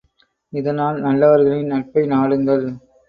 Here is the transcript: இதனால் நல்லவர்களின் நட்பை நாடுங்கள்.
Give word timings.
இதனால் 0.53 0.97
நல்லவர்களின் 1.01 1.67
நட்பை 1.67 2.05
நாடுங்கள். 2.07 2.65